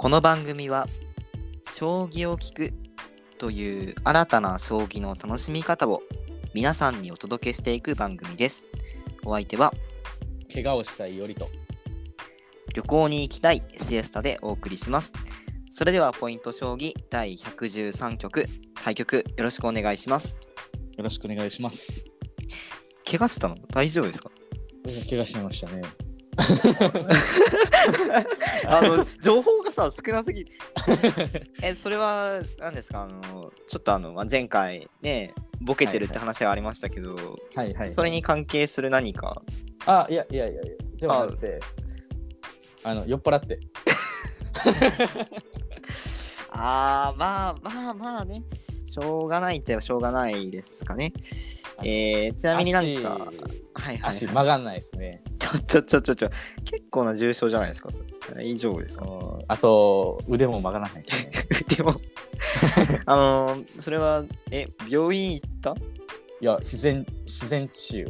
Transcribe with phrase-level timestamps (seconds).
[0.00, 0.86] この番組は
[1.64, 2.72] 将棋を聞く
[3.36, 6.02] という新たな将棋の楽しみ方を
[6.54, 8.64] 皆さんにお届けしていく番組です。
[9.24, 9.72] お相手は
[10.54, 11.48] 怪我をしたいよりと。
[12.76, 15.12] 旅行に行きたいシエスタでお送りします。
[15.72, 18.46] それではポイント将棋第113局
[18.80, 20.38] 対局よろしくお願いします。
[20.96, 22.06] よろしくお願いします。
[23.04, 23.56] 怪我したの？
[23.72, 24.30] 大丈夫ですか？
[25.10, 25.82] 怪我してましたね。
[28.68, 30.46] あの情報がさ少なすぎ
[31.62, 33.02] えそれは何ですか？
[33.02, 37.14] あのちょっとあのまあ前回ねボケてるって話がありましたけど、
[37.54, 37.94] はいはい。
[37.94, 39.42] それに関係する何か？
[39.86, 40.72] あ、いやいやいやいや。
[41.00, 41.60] ではなくて、
[42.82, 43.60] あの、酔っ払って。
[46.50, 48.42] あーまあまあまあね
[48.86, 51.12] しょうがないっちゃしょうがないですかね
[51.84, 53.28] えー、ちなみになんかはい
[53.74, 55.22] はい、はい、足曲がんないですね。
[55.48, 56.30] ちょちょちょちょちょ。
[56.64, 57.90] 結構な重症じゃないですか？
[58.34, 59.04] 大丈夫ですか？
[59.06, 59.38] うん。
[59.48, 61.30] あと、腕も曲がらないですね。
[61.76, 61.94] でも。
[63.06, 65.74] あのー、それはえ病院行った？
[66.40, 68.06] いや、自然、自然治癒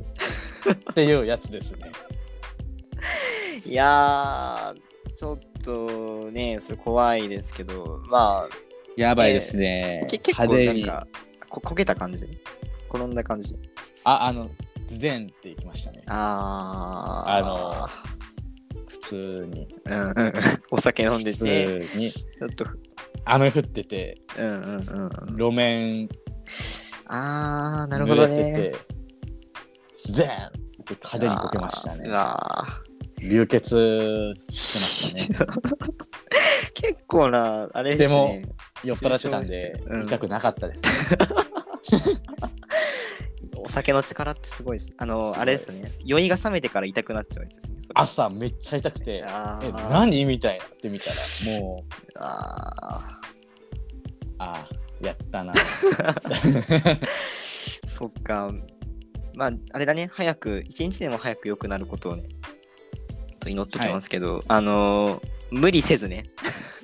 [0.90, 1.90] っていうやつですね。
[3.64, 8.48] いやーちょっとねそれ怖いですけどま
[8.96, 10.00] やばいですね。
[10.04, 11.06] あけ結構なんか
[11.48, 12.26] こ焦げた感じ？
[12.90, 13.56] 転んだ感じ？
[14.04, 14.50] あ、あの、
[14.88, 16.02] ズデンっていきましたね。
[16.06, 17.86] あ
[18.88, 19.68] 普通に。
[19.86, 20.32] あのうんうん
[20.70, 22.10] お酒飲んでて普通に。
[22.10, 22.64] ちょっと
[23.26, 26.08] 雨降ってて、うんうんうんうん路面
[27.06, 28.76] あーなるほど濡れてねて、
[29.94, 30.32] ズデンっ
[30.86, 32.08] て風にこけましたね。
[33.20, 35.50] 流血してましたね。
[36.72, 38.46] 結構なあれですね
[38.84, 39.74] 酔っ払ってたんで
[40.06, 40.90] 痛くなかったですね。
[43.68, 44.92] お酒の力ってすごいです。
[44.96, 45.92] あのあれですよね。
[46.06, 47.92] 酔いが冷めてから痛くなっちゃうやつですねそれ。
[47.96, 49.22] 朝めっちゃ痛くて、
[49.62, 53.20] え何みたいなって見たら、もう、あ
[54.38, 55.52] あーやったな。
[55.52, 57.06] ー
[57.86, 58.54] そっか。
[59.34, 60.08] まああれだね。
[60.14, 62.24] 早く一日でも早く良くなることをね
[63.38, 66.24] と祈っときますけど、あのー無理せずね。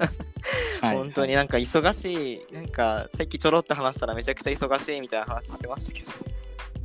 [0.83, 0.97] はい。
[0.97, 2.53] 本当になんか忙しい。
[2.53, 6.34] なんかさっきちょろっと話したらめちゃくちゃ忙しいみたいな話してましたけど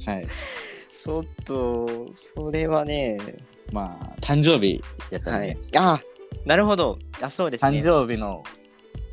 [0.10, 0.28] はい。
[0.98, 3.18] ちょっとそれはね
[3.72, 4.82] まあ、誕生日
[5.12, 5.58] やったんで、はい。
[5.78, 6.02] あ
[6.46, 6.98] なるほど。
[7.22, 7.80] あそうですね。
[7.80, 8.44] 誕生日の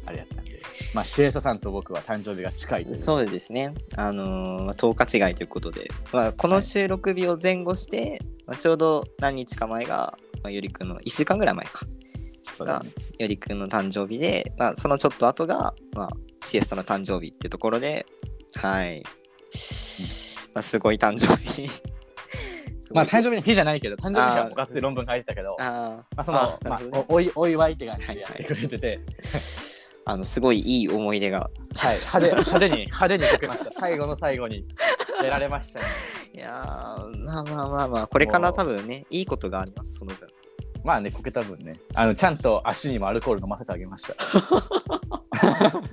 [0.06, 0.62] あれやったんで、
[0.94, 2.96] まあ、シエサさんと僕は誕生日が近いという。
[2.96, 3.74] そうですね。
[3.96, 11.86] あのーまあ、10日違いということで、まあ、この収録日を前後して、まあ、ちょうど何日か前が、まあ、ゆりくんの1週間ぐらい前か、
[12.42, 12.90] そうだね。
[13.18, 16.08] ゆりくんの誕生日で、まあ、そのちょっと後が、まあ、
[16.44, 18.06] シエスタの誕生日ってところで、
[18.54, 19.02] はい。
[20.56, 21.70] まあ、すごい誕生日。
[22.94, 29.00] まあ、誕生日の日じゃないけど、誕生日はがっつり論文書いてたけど、あーまあ、その、まああなるほどね、おお祝いって感じでやってくれてて、
[30.06, 31.50] あのすごいいい思い出が。
[31.74, 33.70] はい、派手派手に、派手に書けました。
[33.70, 34.64] 最後の最後に
[35.20, 35.86] 出られましたね。
[36.32, 40.26] いやーまあまあまあまあ、これから多分ね、いいことがあります、その分。
[40.84, 44.14] まあね、こけた分ね、あのちゃんと足にもアルコール飲ませてあげました。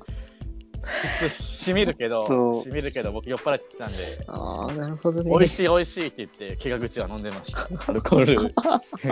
[1.29, 2.25] しみるけど、
[2.63, 3.95] しみるけど、僕酔っ払ってきたんで、
[4.27, 5.31] ああ、なるほどね。
[5.31, 7.67] 美味しい美味しいって言って、怪我口は飲んでました。
[7.87, 8.53] アルコール、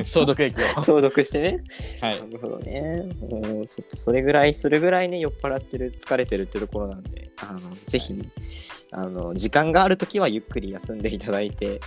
[0.05, 0.65] 消毒液を。
[0.81, 1.63] 消毒してね。
[2.01, 2.27] はいな。
[2.27, 3.03] るほどね。
[3.21, 8.25] うちょっとそれぐらいするぐらいね、酔っ払ってる、疲れてるってところなんで、あのぜひね、
[8.91, 11.79] あの時間があるときはゆっくり休んでいただいて、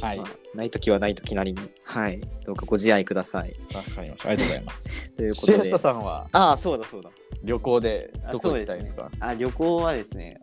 [0.00, 0.18] はい。
[0.18, 3.54] まあないときはないときなりに、はい、どうかご自愛ください。
[3.94, 4.28] かりました。
[4.28, 5.12] ありがとうございます。
[5.12, 5.78] ということでシエスタ。
[5.78, 7.10] さんはああ、そうだそうだ。
[7.44, 9.02] 旅行であどこ行きたいですか？
[9.02, 9.16] そうね。
[9.20, 10.40] あ、旅行はですね、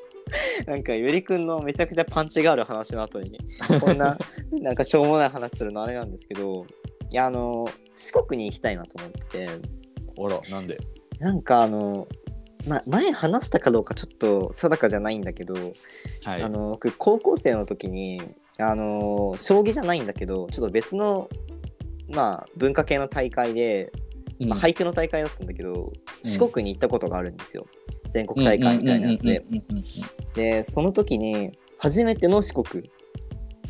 [0.66, 3.38] なんかゆりくんのめちゃくちゃパンチがある話の後に、
[3.80, 4.16] こんな、
[4.60, 6.66] なんかしょうもない話するのあれなんですけど、
[7.12, 10.76] いや、あの、四国に行きたいなと思って、あら、なんで？
[11.18, 12.08] なんかあの、
[12.66, 15.54] ま、前話したかどうかちょっと定かじゃないんだけど、
[16.24, 16.42] はい。
[16.42, 18.20] あの僕高校生の時に
[18.58, 21.28] あの将棋じゃないんだけどちょっと別の
[22.08, 23.92] まあ文化系の大会で、
[24.40, 24.48] うん。
[24.48, 27.66] まあ、俳句の大会だったんだけど、四国に行ったことがあるんですよ
[28.10, 29.38] 全国大会みたいなやつで。
[29.50, 29.84] うんうんうん
[30.34, 32.90] でその時に初めての四国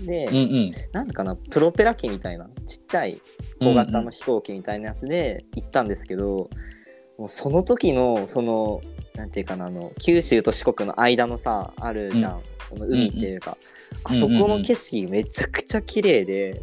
[0.03, 3.21] で、うんうんなんだかなプロペラ機みたいなちっちゃい
[3.61, 6.51] 小型の飛行機みたいなやつで行ったんですけど、
[7.19, 8.81] もうその時のその
[9.15, 13.57] なんていうかなあの九州と四国の間のさあるじゃん、この海っていうか、
[14.05, 16.63] あそこの景色めちゃくちゃ綺麗で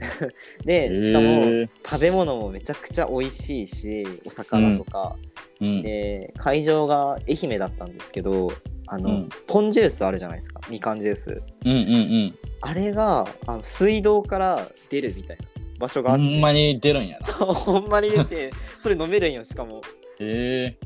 [0.64, 5.16] でしかも食べ物もめちゃくちゃ美味しいしお魚とか、
[5.60, 5.82] うん。
[5.82, 8.52] で会場が愛媛だったんですけど
[8.86, 9.28] あの、うん。
[9.46, 10.60] ポンジュースあるじゃないですか。
[10.70, 11.42] みかんジュース。
[11.64, 11.80] うんうんう
[12.26, 12.38] ん。
[12.60, 15.44] あれがあの水道から出るみたいな。
[15.78, 16.24] 場所があって。
[16.24, 17.26] ほんまに出るんやな。
[17.28, 19.80] そうほんまに出て それ飲めるんよしかも。
[20.20, 20.76] へ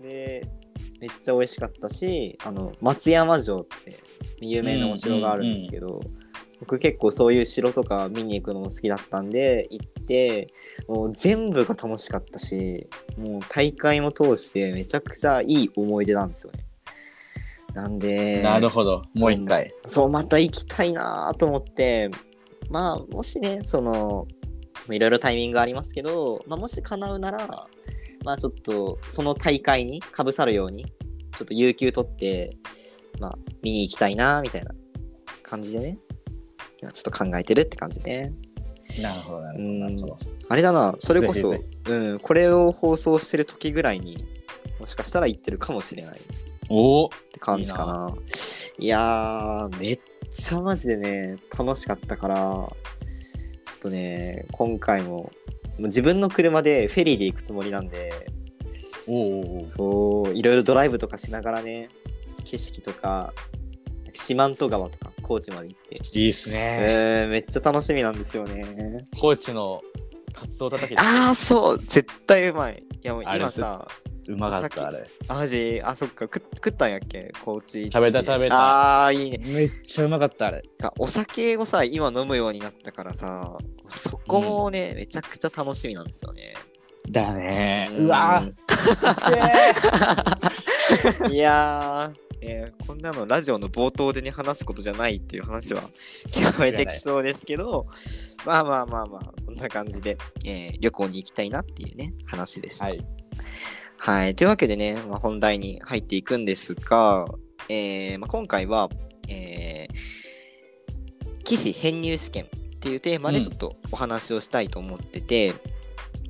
[0.00, 0.46] えで
[1.00, 3.94] めっちゃ美味しかったしあの松山城って
[4.40, 6.00] 有名なお城があるんですけど、
[6.60, 10.48] 僕結構そういう城とか見に行くのも好きだったんで行って
[10.86, 16.66] もう全部が楽しかったしもう大会も通してめちゃくちゃいい思い出なんですよね
[17.74, 19.02] なんでなるほど。
[19.14, 19.72] もう一回。
[19.86, 22.10] そうまた行きたいなと思って
[22.68, 24.26] まあもしねその
[24.90, 27.68] いろいろタイミングありますけど、まあ、もし叶うなら
[28.24, 32.56] まあちょっとその大会にかぶさるようにちょっと有給取って
[33.20, 34.72] まあ見に行きたいなみたいな
[35.42, 35.98] 感じでね
[36.80, 38.32] 今ちょっと考えてるって感じですね。
[39.02, 39.52] なるほど、な
[39.88, 40.18] るほど。
[40.48, 44.24] あれだなそれこそぜうんこれを放送してる時ぐらいに
[44.80, 46.20] もしかしたら行ってるかもしれない。
[46.68, 48.14] おおって感じかな。
[48.78, 50.00] いやーめっ
[50.30, 52.72] ちゃマジでね楽しかったからちょ
[53.76, 55.30] っとね今回もも
[55.80, 58.26] う自分の車でフェリーで行くつもりなんで
[59.08, 61.88] おおそういろいろドライブとかしながらね
[62.44, 63.32] 景色とか
[64.12, 65.80] 四万十川とか高知まで行っ
[66.10, 66.56] て、いいっすね。
[66.80, 69.06] えー、めっちゃ楽しみなんですよね。
[69.16, 69.80] 高知の
[70.32, 71.78] カツオたたきああそう。
[71.78, 72.82] 絶対うまい。
[73.00, 73.86] いやもうあれ今さ
[74.26, 75.04] うまかった、あれ。
[75.28, 75.80] あマジ？
[75.84, 76.24] あそっか。
[76.24, 77.30] 食食ったんやっけ？
[77.44, 78.56] 高知食べた食べた。
[78.56, 79.38] ああいいね。
[79.38, 80.64] めっちゃうまかった、あれ。
[80.80, 83.56] がお酒をさ今飲むようになったからさ
[83.86, 86.54] そこもね、めちゃくちゃ楽しみなんですよね。
[87.08, 87.88] だね。
[87.92, 88.06] ん。
[88.06, 88.42] うわ
[91.30, 95.82] いやー、えーこんなのラジオの冒頭でね話すことじゃないっていう話は
[96.28, 97.84] 聞こえてきそうですけど
[98.44, 102.86] まあまあまあまあそんな感じで、えー旅行に行きたいなっていうね話でした。
[102.86, 103.04] はい。
[104.02, 104.34] はい。
[104.34, 107.26] というわけでね、まあ、本題に入っていくんですが、
[107.68, 108.88] えーまあ、今回は、
[109.28, 112.48] えー、棋士編入試験っ
[112.80, 115.54] ていうテーマでうんちょっとお話をしたいと思ってて、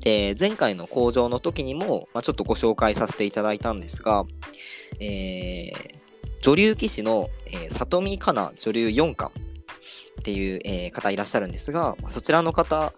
[0.00, 4.24] で前回の講座の時にも、まあ、ちょっとご紹介させていただいたんですが、
[4.98, 6.00] えー
[6.42, 9.38] 女流棋士の、えー里見香奈女流四冠
[10.20, 12.94] っていう、えー方いらっしゃるんですが、そちらの方、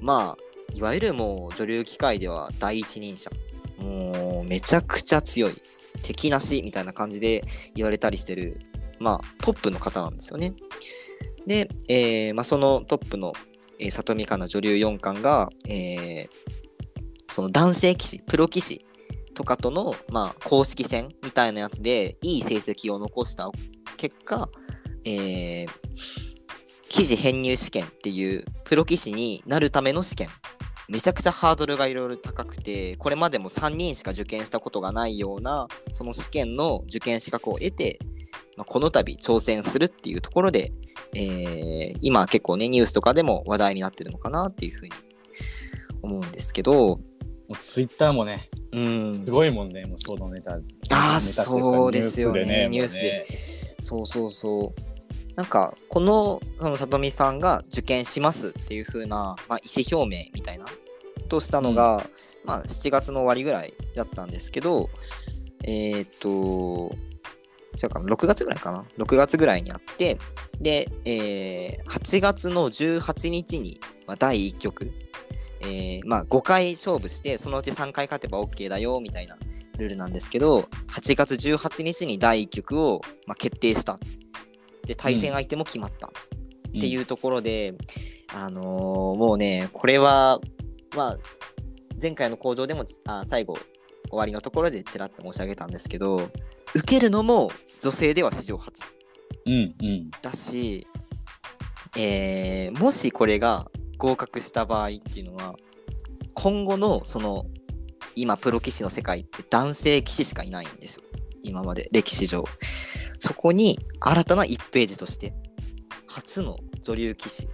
[0.00, 0.42] まあ、
[0.74, 3.30] いわゆるもう女流棋界では第一人者
[3.78, 5.62] もうめちゃくちゃ強い
[6.02, 7.44] 敵なしみたいな感じで
[7.74, 8.58] 言われたりしてる
[8.98, 10.54] まあトップの方なんですよね。
[11.46, 13.32] で、えーまあ、そのトップの、
[13.78, 16.66] えー里見香奈女流四冠が、えー
[17.28, 18.86] その男性棋士プロ棋士
[19.34, 23.50] とかとの、まあ、公式戦みたいなやつでいい成績を残した
[23.96, 24.48] 結果、
[25.04, 25.68] えー
[26.88, 30.28] 棋士編入試験っていうプロ棋士になるための試験
[30.88, 37.98] めちゃくちゃハードルがいろいろ高くてこれまでも3人しか受験したことがないようなその試験の受験資格を得て、
[38.56, 40.72] まあ、この度挑戦するっていうところで、
[41.14, 44.92] えー今結構ねニュースとかでも話題になってるのかなっていうふうに
[46.02, 47.00] 思うんですけど
[47.60, 50.54] ツイッターもね、うんすごいもんね、もうそのネタ。
[50.54, 53.24] あーネタっていかそうですよねニュースでね。
[53.78, 54.95] そうそうそう
[55.36, 60.64] なんかこのその里見さんが受験しますっていう風な、まあ、意思表明みたいな
[61.28, 62.08] としたのが、
[62.44, 64.88] まあ、7月の終わりぐらいだったんですけど
[65.62, 66.94] えーっと
[67.76, 70.18] 違うかな6月ぐらいかな？6月ぐらいにあって
[70.60, 74.90] で、えー8月の18日に、まあ、第1局、
[75.60, 79.36] えーまあ、5回勝負してそのうち3回勝てば OK だよみたいな
[79.76, 83.98] ルールなんですけど8月18日に第1局を、まあ、決定した
[84.86, 86.08] で対戦相手も決まった。
[86.08, 87.74] っていうところで、
[88.34, 90.40] あのーもうねこれは
[90.94, 91.18] まあ
[92.00, 93.58] 前回の講座でもあ最後
[94.10, 96.28] 終わりのところでちらっと申し上げたんですけど
[96.74, 97.50] 受けるのも
[97.80, 98.84] 女性では史上初。
[99.46, 100.10] うんうん。
[100.22, 100.86] だし、
[101.96, 105.56] えーもしこれが合格した場合っていうのは
[106.34, 107.46] 今後のその
[108.14, 111.02] 今プロ棋士の世界って男性棋士しかいないんですよ。
[111.42, 112.44] 今まで歴史上
[113.18, 115.34] そこに新たな1ページとして
[116.06, 117.48] 初の女流棋士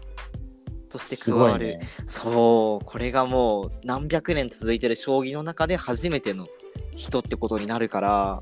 [0.88, 1.80] としてす加わる、ね。
[2.06, 6.46] そうこれがもう何百年続いてる将棋の中で初めての
[6.94, 8.40] 人ってことになるから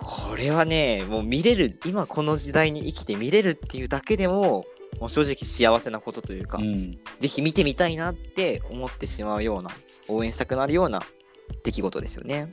[0.00, 4.64] これはねもう見れる今この時代に生きて見れるっていうだけでも
[5.00, 6.98] もう正直幸せなことというか、うん。
[7.18, 9.70] ぜひ見てみたいなって思ってしまうような
[10.08, 11.02] 応援したくなるような
[11.64, 12.50] 出来事ですよね。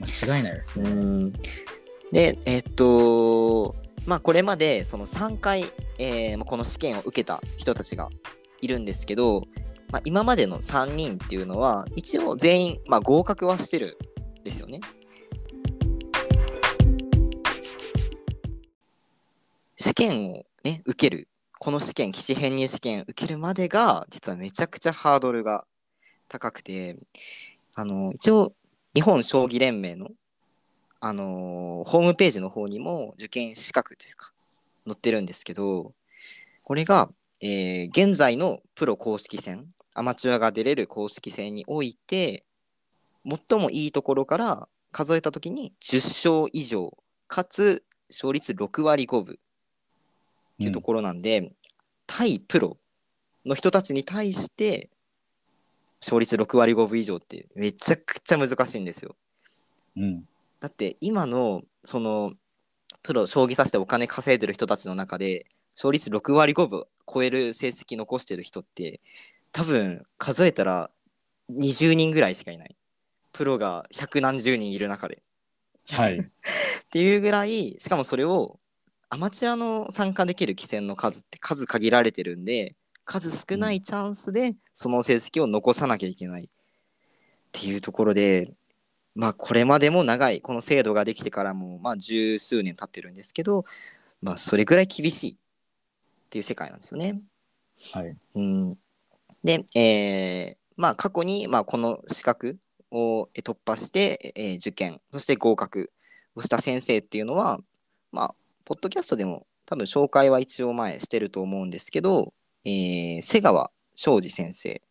[0.00, 1.32] 間違いないですね。
[2.12, 3.74] でえっと
[4.06, 5.64] まあこれまでその3回、
[5.98, 8.10] えーこの試験を受けた人たちが
[8.60, 9.44] いるんですけど、
[9.90, 13.98] まあ、今までの3人っていうのは一応全員、まあ、合格はしてる
[14.40, 14.80] んですよね。
[19.76, 25.64] 試験をね受けるこの試験棋士編入試験受けるまでが実はめちゃくちゃハードルが
[26.28, 26.96] 高くて
[27.74, 28.52] あの一応
[28.94, 30.08] 日本将棋連盟の
[31.06, 34.32] あのホームページの方にも受験資格というか
[34.86, 35.92] 載ってるんですけど
[36.62, 37.10] これが、
[37.42, 42.44] えー現在のプロ公式戦アマチュアが出れる公式戦において
[43.28, 46.96] 最もいいところから数えた時に10勝以上
[47.28, 49.36] かつ勝率6割5分っ
[50.56, 51.52] ていうところなんで、
[52.06, 52.78] 対プロ
[53.44, 54.88] の人たちに対して
[56.00, 59.16] 勝率6割5分以上ってめちゃくちゃ難しいんですよ。
[59.96, 60.24] うん。
[60.64, 62.32] だって今のその
[63.02, 65.44] プロ将棋指してお金稼いでる人たちの中で
[65.76, 69.02] 勝率6割5分超える成績残してる人って
[69.52, 70.88] 多分数えたら
[71.52, 72.74] 20人ぐらいしかいない
[73.34, 75.20] プロが百何十人いる中で
[75.90, 76.16] はい。
[76.24, 76.24] っ
[76.88, 78.58] ていうぐらいしかもそれを
[79.10, 86.48] アマチュアの参加できる棋戦の数って数限られてるんで数少ないチャンスでその成績を残さなきゃいけないっ
[87.52, 88.54] ていうところで
[89.14, 93.64] まあこれまでも長いこの制度ができてからもまあ十数年経ってるんですけど
[94.20, 95.36] まあそれぐらい厳しいっ
[96.30, 97.20] ていう世界なんですよね。
[97.92, 98.16] はい。
[98.34, 98.78] うん、
[99.42, 102.58] で、えーまあ過去に、まあ、この資格
[102.90, 105.92] をえ突破して、えー受験そして合格
[106.34, 107.60] をした先生っていうのは
[108.10, 112.32] まあポッドキャストでも多分紹介は一応前してると思うんですけど、
[112.64, 114.82] えー瀬川昌司先生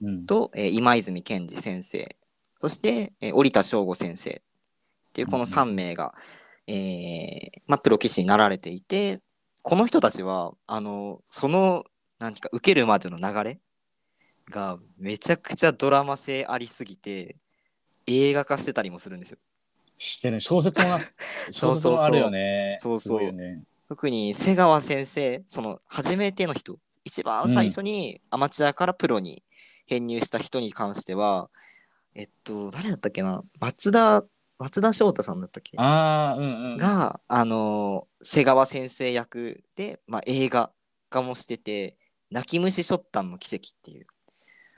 [0.00, 0.26] うん。
[0.26, 2.16] と、えー今泉健二先生
[2.62, 4.34] そして、えー折田翔吾先生っ
[5.12, 6.14] ていうこの3名が、
[6.68, 9.20] えーまあ、プロ棋士になられていて
[9.62, 11.84] この人たちはあのその
[12.20, 13.58] なんていうか受けるまでの流れ
[14.48, 17.36] がめちゃくちゃドラマ性ありすぎて
[18.06, 19.38] 映画化してたりもするんですよ。
[19.98, 21.00] してね、小説もな、
[21.50, 22.76] 小説もあるよね。
[22.78, 23.32] そうそう。
[23.88, 29.42] 特に瀬川先生その初めての人一番最初にアマチュアからプロに
[29.86, 31.50] 編入した人に関しては、
[32.14, 33.42] えっと誰だったっけな？
[33.60, 34.24] 松田
[34.58, 35.76] 松田翔太さんだったっけ？
[35.78, 36.76] ああ、うんうん。
[36.76, 40.70] があの瀬川先生役で、まあ、映画
[41.10, 41.96] 化もしてて
[42.30, 44.06] 「泣き虫ショッタンの奇跡」っていう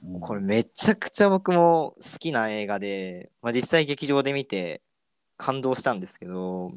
[0.05, 4.83] うんこれめちゃくちゃ僕も好きな映画で、まあ、実際劇場で見て
[5.37, 6.73] 感動したんですけど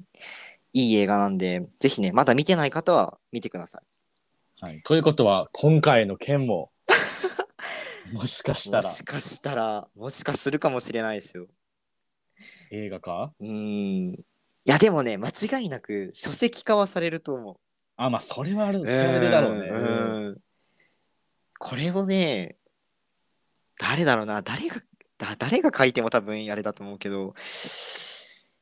[0.74, 3.82] いい映画なんでぜひねまだ見てない方は見てください。
[4.60, 4.82] はい。
[4.82, 6.72] ということは、今回の件も、
[8.14, 8.84] もしかしたら。
[8.84, 11.48] もしかしたらもしかするかもしれないですよ。
[12.72, 13.34] 映画か？
[13.40, 14.14] うーん。
[14.14, 14.24] い
[14.66, 17.56] やでもね間違いなく書籍化はされると思う。
[17.96, 19.70] あ、まあ、それはある、それでだろうね。
[19.70, 20.38] んうん。
[21.60, 22.58] これをね
[23.80, 24.42] 誰だろうな。
[24.42, 24.82] 誰が
[25.18, 27.34] だ誰が書いても多分あれだと思うけど。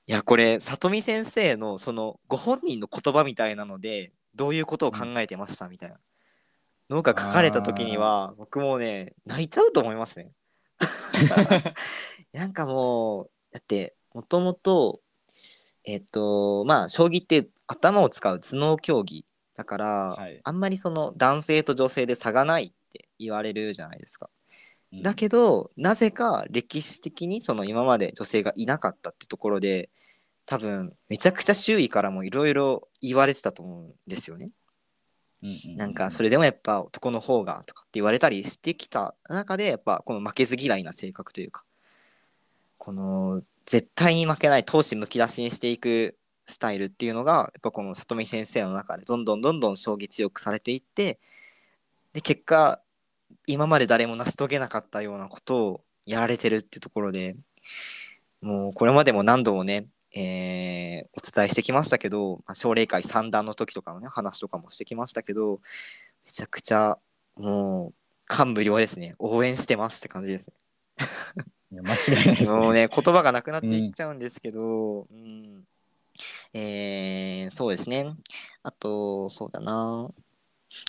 [0.08, 5.96] いやこれ里見先生のそのご本人の言葉みたいなのでどういうことを考えてましたみたいな
[6.90, 10.32] のが書かれた時には僕もね泣いちゃうと思いますね。
[12.34, 15.02] なんかもうだってもともと
[15.84, 19.26] えっとまあ将棋って頭を使う頭脳競技
[19.56, 24.30] だから、はいあんまりその男性と女性で差がないって言われるじゃないですか。
[24.94, 29.90] うんだけどなぜか歴史的にその今まで女性がいなかったってところで
[30.46, 34.52] 多分めちゃくちゃ周囲からもいろいろ言われてたと思うんですよね。
[35.76, 41.64] なんかそれでもやっぱ男の方がとかって言われたりしてきた中でやっぱこの負けず嫌いな性格というか
[42.78, 51.20] この絶対に負けない闘志むき出しにしていくスタイルっていうのがやっぱこの里見先生の中でどんどんどんどん将棋強くされていって
[52.14, 52.80] で結果
[53.48, 57.36] 今まで誰も成し遂げなかったようなことをやられてるっていうところで
[58.42, 65.60] もうこれまでも何度もね、えーお伝えしてきましたけど、まあ、奨励会三段の時とかのね話とかもしてきましたけど
[66.26, 66.98] めちゃくちゃ
[67.36, 67.94] もう
[68.26, 69.16] 感無量ですね。
[69.20, 70.52] 応援してますって感じです
[71.72, 71.82] ね。
[71.82, 72.88] 間違いないですもうね。
[72.88, 75.64] ね言葉がなくなっていっちゃうんですけど、うん。
[76.54, 78.16] えーそうですね。
[78.64, 80.10] あとそうだな。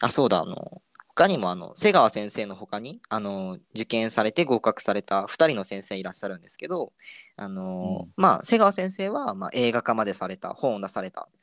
[0.01, 0.83] あそうだあの
[1.17, 6.93] 他にもあの瀬川先生の他にあの受験されて合格された2人の先生いらっしゃるんですけど
[7.39, 8.13] あの、うん。
[8.17, 11.39] まあ瀬川先生は、まあ、映画化までされた本を出されたっ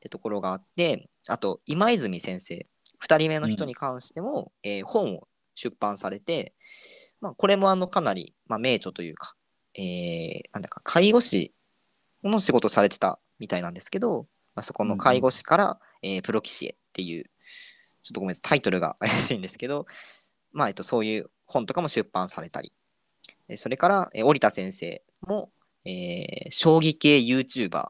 [0.00, 2.66] てところがあってあと今泉先生
[3.02, 6.54] 2人目の人に関しても、えー本を出版されて、
[7.20, 9.34] まあ、これもあのかなり、まあ、名著というか、
[9.74, 11.52] えーなんだか介護士
[12.24, 17.28] の仕事されてたみたいなんですけど、まあ、そこの介護士から、えープロ棋士へっていう
[18.02, 18.42] ちょっとごめんなさい。
[18.42, 19.86] タイトルが怪しいんですけど、
[20.52, 22.72] まあえっと、そういう本とかも出版されたり。
[23.48, 25.50] えーそれから、えー織田先生も、
[25.84, 27.88] えー将棋系 YouTuber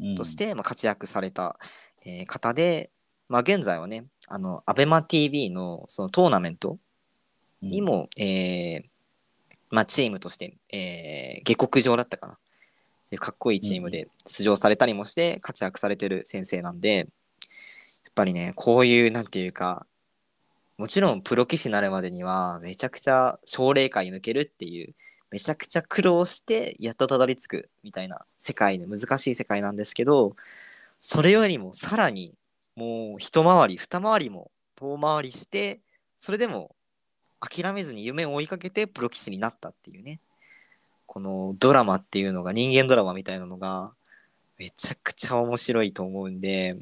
[0.00, 0.14] うん。
[0.14, 1.58] として、まあ、活躍された、
[2.04, 2.90] えー方で、
[3.28, 6.78] まあ、現在はねあの、アベマ t v のそのトーナメント
[7.62, 7.70] うん。
[7.70, 8.82] にも、えー
[9.70, 12.38] まあ、チームとして、えー下克上だったかな。
[13.10, 17.08] でかっこいいチームで出場されたりもして活躍されてる先生なんで、
[18.14, 19.86] ぱりね、こういう、なんていうか、
[20.78, 24.94] もちろんプロ棋士になるまでには、めちゃくちゃ奨励会抜けるっていう、
[25.30, 30.36] めちゃくちゃ苦労して、やっとたどり着くみたいな世界で難しい世界なんですけど、
[30.98, 32.34] それよりもさらに、
[32.76, 35.80] もう一回り、二回りも遠回りして、
[36.18, 36.74] それでも
[37.40, 40.20] 諦めずに夢を追いかけてプロ棋士になったっていうね。
[41.06, 43.92] このドラマっていうのが人間ドラマみたいなのが
[44.56, 46.76] めちゃくちゃ面白いと思うんで、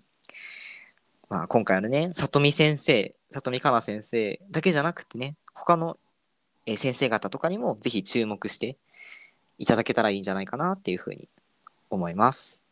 [1.31, 5.97] まあ、今回のね里見先生里見香奈先生だけじゃなくてね他の
[6.67, 8.77] えー先生方とかにもぜひ注目して
[9.59, 11.29] いただけたらいいんじゃないかなっていうふうに
[11.89, 12.63] 思います。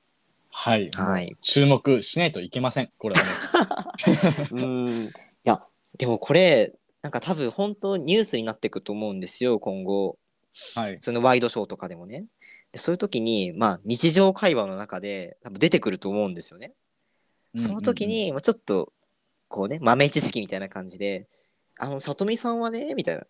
[0.50, 1.36] はい、はい。
[1.40, 2.90] 注目しないといけません。
[2.98, 4.48] これはね。
[4.50, 4.88] うん。
[5.04, 5.10] い
[5.44, 5.62] や
[5.96, 10.18] でもこれなんか多分本当ニュースになっていくと思うんですよ今後。
[10.74, 10.98] はい。
[11.00, 12.24] そのワイドショーとかでもね。
[12.72, 16.72] でそういう時にまあ日常会話の中で多分出てくると思うんですよね。
[17.58, 18.92] その時に、まあ、ちょっと
[19.48, 21.28] こうね豆知識みたいな感じで
[21.78, 23.26] 「あの里見さんはね」みたいな。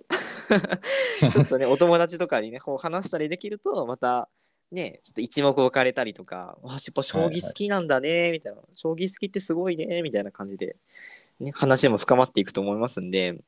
[1.31, 4.31] ちょっとねお友達とかにねこう話したりできるとまた
[4.73, 10.77] ねちょっと一目置かれたりとか「わやっぱ将棋好きなんだね」みたいな「将棋好きってすごいね」みたいな感じで、
[11.41, 13.39] ね、話も深まっていくと思いますんで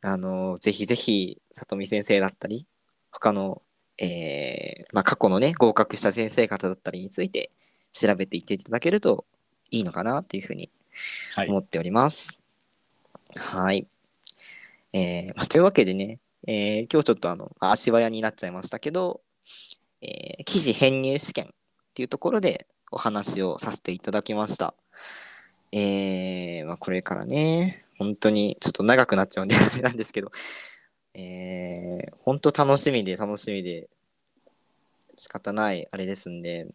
[0.00, 2.66] あのぜひぜひ里見先生だったり
[3.10, 3.62] 他の、
[3.98, 7.50] えーまあ、過去のね合格した先生方だったりについて
[7.92, 9.26] 調べていっていただけると
[9.70, 10.70] いいのかなっていうふうに
[11.34, 12.38] はい思っております。
[13.36, 13.86] はい。
[14.92, 19.20] えーまあ、というわけでね、えー今日ちょっとあのあ足早になっちゃいましたけど、
[20.00, 21.48] えー記事編入試験っ
[21.94, 24.74] ていうところでお話をさせていただきました。
[25.72, 30.30] えーまあ、これからね、本当にちょっと長くなっちゃうんであれなんですけど、
[31.14, 33.88] えー、本当楽しみで楽しみで
[35.16, 36.68] 仕方ないあれですんで、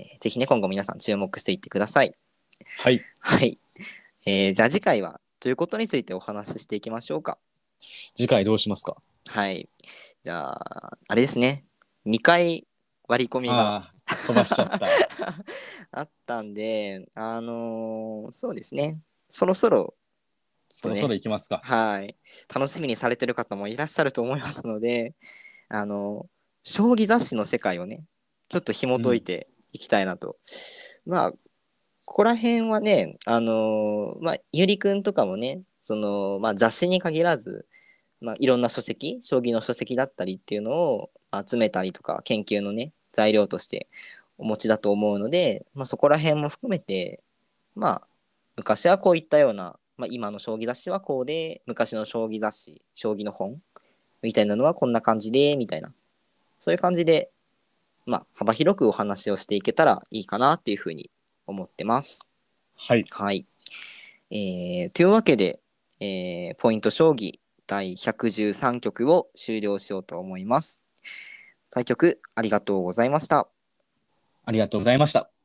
[0.00, 2.14] えーぜひね、今後皆さん注目していってください。
[2.78, 3.58] はいはい。
[4.26, 7.38] えーじゃあ次回はということについてお話ししていきましょうか？
[7.80, 8.96] 次回どうしますか？
[9.26, 9.68] はい。
[10.24, 11.64] じゃあ、あれですね。
[12.06, 12.66] 2回
[13.08, 13.92] 割り込みが
[14.26, 14.86] 飛ばしちゃった
[15.92, 19.00] あったんで、あのーそうですね。
[19.28, 19.94] そろそろ、
[20.72, 22.16] そろそろ行きますかはい。
[22.54, 25.14] 楽しみにされてる方もいらっしゃると思いますので、
[25.68, 26.28] あの
[26.64, 28.04] 将棋雑誌の世界をね、
[28.50, 30.36] ちょっと紐解いていきたいなと。
[31.06, 37.66] まあ、ここら辺はね、あのーまあ、ゆりくんとかもね、その、まあ、雑誌に限らず、
[38.20, 43.88] まあ、いろんな書籍、将棋の書籍だったりっていうのを集めたりとか、研究のね、材料として
[44.38, 47.20] お持ちだと思うので、まあ、そこら辺も含めて、
[47.74, 48.02] まあ、
[48.56, 53.60] 昔はこういったような、まあ、今の将棋雑誌はこうで、昔の将棋雑誌、将棋の本
[54.22, 55.92] みたいなのはこんな感じで、みたいな、
[56.58, 57.30] そういう感じで、
[58.06, 61.10] まあ、幅広くお話をしていけたらいいかなっていうふうに
[61.46, 62.26] 思ってます。
[62.76, 63.46] はいはい。
[64.30, 65.60] えーというわけで、
[66.00, 70.80] えーポイント将棋第113局を終了しようと思います。
[71.70, 73.48] 対局ありがとうございました。
[74.44, 75.39] ありがとうございました